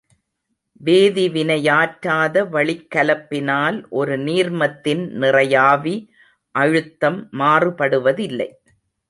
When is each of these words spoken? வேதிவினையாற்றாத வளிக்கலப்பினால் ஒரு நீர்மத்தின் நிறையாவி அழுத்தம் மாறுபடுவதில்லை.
வேதிவினையாற்றாத 0.81 2.43
வளிக்கலப்பினால் 2.55 3.77
ஒரு 3.91 4.17
நீர்மத்தின் 4.19 5.03
நிறையாவி 5.21 5.95
அழுத்தம் 6.55 7.21
மாறுபடுவதில்லை. 7.39 8.49